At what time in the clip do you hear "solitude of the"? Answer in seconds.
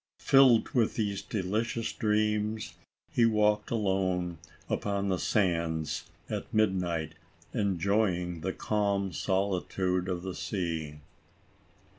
9.13-10.33